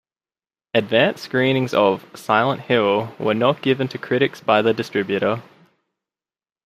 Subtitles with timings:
[0.73, 5.43] Advance screenings of "Silent Hill" were not given to critics by the distributor.